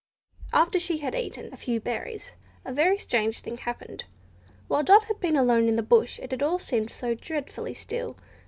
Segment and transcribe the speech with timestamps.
[0.51, 2.31] After she had eaten a few berries
[2.65, 4.05] a very strange thing happened.
[4.67, 8.17] While Dot had been alone in the bush it had all seemed so dreadfully still.